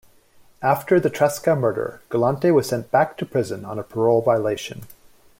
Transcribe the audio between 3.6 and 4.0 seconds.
on a